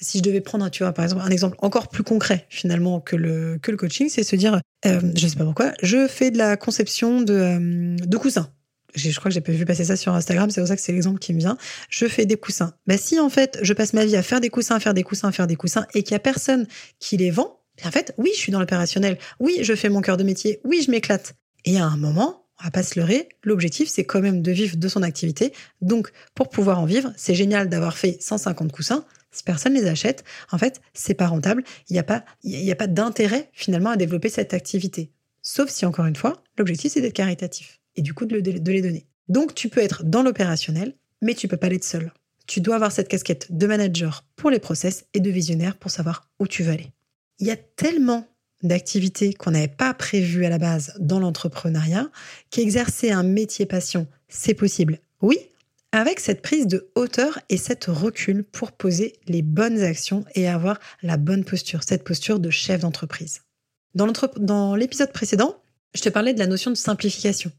si 0.00 0.18
je 0.18 0.22
devais 0.22 0.40
prendre 0.40 0.68
tu 0.70 0.82
vois 0.82 0.92
par 0.92 1.04
exemple 1.04 1.22
un 1.24 1.30
exemple 1.30 1.56
encore 1.60 1.88
plus 1.88 2.04
concret 2.04 2.46
finalement 2.48 3.00
que 3.00 3.16
le 3.16 3.58
que 3.60 3.70
le 3.70 3.76
coaching 3.76 4.08
c'est 4.08 4.22
se 4.22 4.36
dire 4.36 4.60
euh, 4.86 5.00
je 5.16 5.26
sais 5.26 5.36
pas 5.36 5.44
pourquoi 5.44 5.72
je 5.82 6.06
fais 6.06 6.30
de 6.30 6.38
la 6.38 6.56
conception 6.56 7.20
de 7.20 7.34
euh, 7.34 7.96
de 7.96 8.16
coussins 8.16 8.50
je 8.94 9.10
crois 9.18 9.30
que 9.30 9.34
j'ai 9.34 9.52
vu 9.52 9.66
passer 9.66 9.84
ça 9.84 9.96
sur 9.96 10.14
Instagram, 10.14 10.50
c'est 10.50 10.62
pour 10.62 10.66
ça 10.68 10.74
que 10.74 10.80
c'est 10.80 10.92
l'exemple 10.92 11.18
qui 11.18 11.34
me 11.34 11.38
vient. 11.38 11.58
Je 11.90 12.06
fais 12.06 12.24
des 12.24 12.36
coussins. 12.36 12.72
Bah, 12.86 12.96
si 12.96 13.20
en 13.20 13.28
fait 13.28 13.58
je 13.60 13.74
passe 13.74 13.92
ma 13.92 14.04
vie 14.04 14.16
à 14.16 14.22
faire 14.22 14.40
des 14.40 14.48
coussins, 14.48 14.76
à 14.76 14.80
faire 14.80 14.94
des 14.94 15.02
coussins, 15.02 15.28
à 15.28 15.32
faire 15.32 15.46
des 15.46 15.56
coussins, 15.56 15.86
et 15.94 16.02
qu'il 16.02 16.12
y 16.12 16.16
a 16.16 16.20
personne 16.20 16.66
qui 16.98 17.18
les 17.18 17.30
vend, 17.30 17.60
en 17.84 17.90
fait, 17.90 18.14
oui, 18.16 18.30
je 18.34 18.38
suis 18.38 18.50
dans 18.50 18.60
l'opérationnel. 18.60 19.18
Oui, 19.40 19.58
je 19.60 19.74
fais 19.74 19.88
mon 19.88 20.00
cœur 20.00 20.16
de 20.16 20.24
métier. 20.24 20.60
Oui, 20.64 20.82
je 20.84 20.90
m'éclate. 20.90 21.34
Et 21.64 21.78
à 21.78 21.84
un 21.84 21.96
moment, 21.96 22.47
on 22.60 22.64
va 22.64 22.70
pas 22.70 22.82
se 22.82 22.98
leurrer, 22.98 23.28
l'objectif 23.44 23.88
c'est 23.88 24.04
quand 24.04 24.20
même 24.20 24.42
de 24.42 24.52
vivre 24.52 24.76
de 24.76 24.88
son 24.88 25.02
activité. 25.02 25.52
Donc 25.80 26.10
pour 26.34 26.48
pouvoir 26.48 26.80
en 26.80 26.86
vivre, 26.86 27.12
c'est 27.16 27.34
génial 27.34 27.68
d'avoir 27.68 27.96
fait 27.96 28.16
150 28.20 28.72
coussins. 28.72 29.04
Si 29.30 29.42
personne 29.42 29.74
les 29.74 29.86
achète, 29.86 30.24
en 30.50 30.58
fait, 30.58 30.80
c'est 30.94 31.14
pas 31.14 31.26
rentable. 31.26 31.62
Il 31.88 31.92
n'y 31.92 31.98
a 31.98 32.02
pas, 32.02 32.24
pas 32.78 32.86
d'intérêt 32.86 33.50
finalement 33.52 33.90
à 33.90 33.96
développer 33.96 34.28
cette 34.28 34.54
activité. 34.54 35.10
Sauf 35.42 35.70
si 35.70 35.86
encore 35.86 36.06
une 36.06 36.16
fois, 36.16 36.42
l'objectif 36.56 36.92
c'est 36.92 37.00
d'être 37.00 37.14
caritatif 37.14 37.80
et 37.96 38.02
du 38.02 38.14
coup 38.14 38.26
de, 38.26 38.40
de 38.40 38.72
les 38.72 38.82
donner. 38.82 39.06
Donc 39.28 39.54
tu 39.54 39.68
peux 39.68 39.80
être 39.80 40.04
dans 40.04 40.22
l'opérationnel, 40.22 40.94
mais 41.22 41.34
tu 41.34 41.48
peux 41.48 41.56
pas 41.56 41.68
l'être 41.68 41.84
seul. 41.84 42.12
Tu 42.46 42.60
dois 42.60 42.76
avoir 42.76 42.92
cette 42.92 43.08
casquette 43.08 43.46
de 43.50 43.66
manager 43.66 44.24
pour 44.36 44.50
les 44.50 44.58
process 44.58 45.04
et 45.12 45.20
de 45.20 45.30
visionnaire 45.30 45.76
pour 45.76 45.90
savoir 45.90 46.28
où 46.40 46.46
tu 46.46 46.62
veux 46.62 46.72
aller. 46.72 46.92
Il 47.38 47.46
y 47.46 47.50
a 47.50 47.56
tellement 47.56 48.26
d'activités 48.62 49.34
qu'on 49.34 49.52
n'avait 49.52 49.68
pas 49.68 49.94
prévues 49.94 50.44
à 50.44 50.50
la 50.50 50.58
base 50.58 50.94
dans 50.98 51.20
l'entrepreneuriat, 51.20 52.10
qu'exercer 52.50 53.10
un 53.10 53.22
métier 53.22 53.66
passion, 53.66 54.06
c'est 54.28 54.54
possible. 54.54 54.98
Oui, 55.22 55.38
avec 55.92 56.20
cette 56.20 56.42
prise 56.42 56.66
de 56.66 56.90
hauteur 56.94 57.38
et 57.48 57.56
cette 57.56 57.86
recul 57.86 58.44
pour 58.44 58.72
poser 58.72 59.14
les 59.26 59.42
bonnes 59.42 59.80
actions 59.80 60.24
et 60.34 60.48
avoir 60.48 60.78
la 61.02 61.16
bonne 61.16 61.44
posture, 61.44 61.82
cette 61.82 62.04
posture 62.04 62.40
de 62.40 62.50
chef 62.50 62.80
d'entreprise. 62.80 63.42
Dans 63.94 64.76
l'épisode 64.76 65.12
précédent, 65.12 65.62
je 65.94 66.02
te 66.02 66.08
parlais 66.08 66.34
de 66.34 66.38
la 66.38 66.46
notion 66.46 66.70
de 66.70 66.76
simplification. 66.76 67.50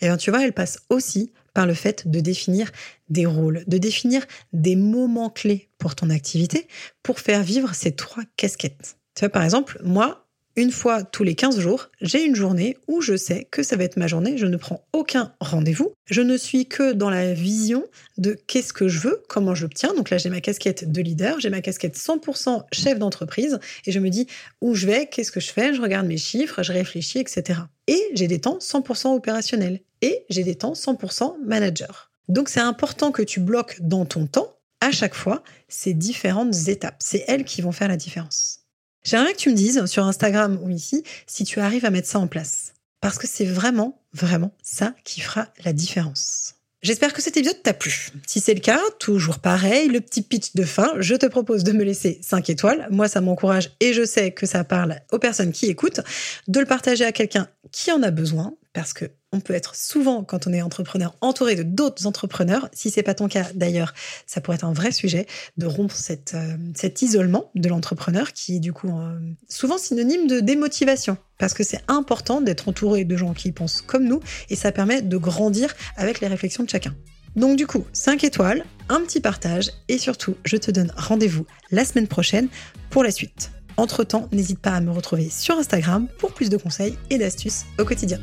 Et 0.00 0.06
bien 0.06 0.16
tu 0.16 0.30
vois, 0.30 0.42
elle 0.42 0.54
passe 0.54 0.80
aussi 0.88 1.32
par 1.52 1.66
le 1.66 1.74
fait 1.74 2.08
de 2.08 2.20
définir 2.20 2.70
des 3.08 3.26
rôles, 3.26 3.62
de 3.66 3.78
définir 3.78 4.24
des 4.52 4.76
moments 4.76 5.30
clés 5.30 5.68
pour 5.78 5.94
ton 5.94 6.08
activité 6.10 6.68
pour 7.02 7.20
faire 7.20 7.42
vivre 7.42 7.74
ces 7.74 7.92
trois 7.92 8.24
casquettes. 8.36 8.96
Tu 9.14 9.20
vois, 9.20 9.28
par 9.28 9.42
exemple, 9.42 9.78
moi, 9.82 10.25
une 10.56 10.70
fois 10.70 11.02
tous 11.04 11.22
les 11.22 11.34
15 11.34 11.60
jours, 11.60 11.90
j'ai 12.00 12.24
une 12.24 12.34
journée 12.34 12.76
où 12.88 13.02
je 13.02 13.16
sais 13.16 13.46
que 13.50 13.62
ça 13.62 13.76
va 13.76 13.84
être 13.84 13.98
ma 13.98 14.06
journée, 14.06 14.38
je 14.38 14.46
ne 14.46 14.56
prends 14.56 14.84
aucun 14.92 15.32
rendez-vous, 15.40 15.92
je 16.06 16.22
ne 16.22 16.36
suis 16.36 16.66
que 16.66 16.92
dans 16.92 17.10
la 17.10 17.34
vision 17.34 17.84
de 18.16 18.38
qu'est-ce 18.46 18.72
que 18.72 18.88
je 18.88 19.00
veux, 19.00 19.22
comment 19.28 19.54
j'obtiens. 19.54 19.92
Donc 19.94 20.10
là, 20.10 20.18
j'ai 20.18 20.30
ma 20.30 20.40
casquette 20.40 20.90
de 20.90 21.02
leader, 21.02 21.38
j'ai 21.40 21.50
ma 21.50 21.60
casquette 21.60 21.96
100% 21.96 22.64
chef 22.72 22.98
d'entreprise 22.98 23.58
et 23.84 23.92
je 23.92 23.98
me 23.98 24.08
dis 24.08 24.26
où 24.62 24.74
je 24.74 24.86
vais, 24.86 25.06
qu'est-ce 25.06 25.30
que 25.30 25.40
je 25.40 25.52
fais, 25.52 25.74
je 25.74 25.82
regarde 25.82 26.06
mes 26.06 26.16
chiffres, 26.16 26.62
je 26.62 26.72
réfléchis, 26.72 27.18
etc. 27.18 27.60
Et 27.86 28.02
j'ai 28.14 28.26
des 28.26 28.40
temps 28.40 28.58
100% 28.58 29.14
opérationnels 29.14 29.80
et 30.00 30.24
j'ai 30.30 30.42
des 30.42 30.54
temps 30.54 30.72
100% 30.72 31.36
manager. 31.44 32.10
Donc 32.28 32.48
c'est 32.48 32.60
important 32.60 33.12
que 33.12 33.22
tu 33.22 33.40
bloques 33.40 33.76
dans 33.80 34.06
ton 34.06 34.26
temps, 34.26 34.56
à 34.80 34.90
chaque 34.90 35.14
fois, 35.14 35.42
ces 35.68 35.94
différentes 35.94 36.68
étapes. 36.68 36.96
C'est 36.98 37.24
elles 37.28 37.44
qui 37.44 37.60
vont 37.60 37.72
faire 37.72 37.88
la 37.88 37.96
différence. 37.96 38.65
J'aimerais 39.06 39.34
que 39.34 39.38
tu 39.38 39.50
me 39.50 39.54
dises 39.54 39.86
sur 39.86 40.04
Instagram 40.04 40.58
ou 40.62 40.68
ici 40.68 41.04
si 41.28 41.44
tu 41.44 41.60
arrives 41.60 41.84
à 41.84 41.90
mettre 41.90 42.08
ça 42.08 42.18
en 42.18 42.26
place. 42.26 42.74
Parce 43.00 43.18
que 43.18 43.28
c'est 43.28 43.44
vraiment, 43.44 44.02
vraiment 44.12 44.52
ça 44.64 44.96
qui 45.04 45.20
fera 45.20 45.46
la 45.64 45.72
différence. 45.72 46.54
J'espère 46.82 47.12
que 47.12 47.22
cet 47.22 47.36
épisode 47.36 47.62
t'a 47.62 47.72
plu. 47.72 48.08
Si 48.26 48.40
c'est 48.40 48.54
le 48.54 48.60
cas, 48.60 48.80
toujours 48.98 49.38
pareil, 49.38 49.88
le 49.88 50.00
petit 50.00 50.22
pitch 50.22 50.56
de 50.56 50.64
fin, 50.64 50.92
je 50.98 51.14
te 51.14 51.26
propose 51.26 51.62
de 51.62 51.70
me 51.70 51.84
laisser 51.84 52.18
5 52.20 52.50
étoiles. 52.50 52.88
Moi, 52.90 53.06
ça 53.06 53.20
m'encourage 53.20 53.70
et 53.78 53.92
je 53.92 54.04
sais 54.04 54.32
que 54.32 54.44
ça 54.44 54.64
parle 54.64 55.00
aux 55.12 55.20
personnes 55.20 55.52
qui 55.52 55.66
écoutent, 55.66 56.00
de 56.48 56.58
le 56.58 56.66
partager 56.66 57.04
à 57.04 57.12
quelqu'un 57.12 57.48
qui 57.70 57.92
en 57.92 58.02
a 58.02 58.10
besoin, 58.10 58.54
parce 58.76 58.92
que 58.92 59.06
on 59.32 59.40
peut 59.40 59.54
être 59.54 59.74
souvent, 59.74 60.22
quand 60.22 60.46
on 60.46 60.52
est 60.52 60.60
entrepreneur, 60.60 61.16
entouré 61.22 61.56
de 61.56 61.62
d'autres 61.62 62.06
entrepreneurs. 62.06 62.68
Si 62.74 62.90
c'est 62.90 63.02
pas 63.02 63.14
ton 63.14 63.26
cas, 63.26 63.46
d'ailleurs, 63.54 63.94
ça 64.26 64.42
pourrait 64.42 64.56
être 64.56 64.64
un 64.64 64.74
vrai 64.74 64.92
sujet 64.92 65.26
de 65.56 65.64
rompre 65.64 65.94
euh, 66.34 66.56
cet 66.74 67.00
isolement 67.00 67.50
de 67.54 67.70
l'entrepreneur 67.70 68.34
qui 68.34 68.56
est 68.56 68.60
du 68.60 68.74
coup 68.74 68.90
euh, 68.90 69.18
souvent 69.48 69.78
synonyme 69.78 70.26
de 70.26 70.40
démotivation. 70.40 71.16
Parce 71.38 71.54
que 71.54 71.64
c'est 71.64 71.80
important 71.88 72.42
d'être 72.42 72.68
entouré 72.68 73.06
de 73.06 73.16
gens 73.16 73.32
qui 73.32 73.50
pensent 73.50 73.80
comme 73.80 74.04
nous 74.04 74.20
et 74.50 74.56
ça 74.56 74.72
permet 74.72 75.00
de 75.00 75.16
grandir 75.16 75.74
avec 75.96 76.20
les 76.20 76.26
réflexions 76.26 76.62
de 76.62 76.68
chacun. 76.68 76.94
Donc 77.34 77.56
du 77.56 77.66
coup, 77.66 77.86
5 77.94 78.24
étoiles, 78.24 78.62
un 78.90 79.00
petit 79.00 79.20
partage 79.20 79.70
et 79.88 79.96
surtout, 79.96 80.36
je 80.44 80.58
te 80.58 80.70
donne 80.70 80.92
rendez-vous 80.98 81.46
la 81.70 81.86
semaine 81.86 82.08
prochaine 82.08 82.48
pour 82.90 83.02
la 83.02 83.10
suite. 83.10 83.52
Entre-temps, 83.76 84.28
n'hésite 84.32 84.58
pas 84.58 84.72
à 84.72 84.80
me 84.80 84.90
retrouver 84.90 85.28
sur 85.30 85.56
Instagram 85.56 86.06
pour 86.18 86.32
plus 86.32 86.50
de 86.50 86.56
conseils 86.56 86.96
et 87.10 87.18
d'astuces 87.18 87.64
au 87.78 87.84
quotidien. 87.84 88.18